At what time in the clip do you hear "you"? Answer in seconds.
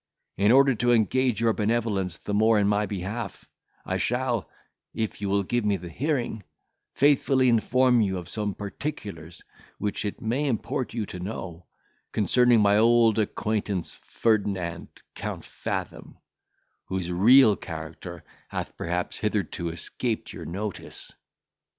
5.21-5.29, 8.01-8.17, 10.95-11.05